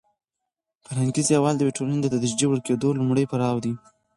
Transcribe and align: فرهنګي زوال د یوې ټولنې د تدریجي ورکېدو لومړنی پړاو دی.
فرهنګي 0.85 1.23
زوال 1.31 1.55
د 1.55 1.61
یوې 1.63 1.73
ټولنې 1.77 1.99
د 2.01 2.07
تدریجي 2.13 2.45
ورکېدو 2.47 2.95
لومړنی 2.97 3.25
پړاو 3.31 3.63
دی. 3.65 3.73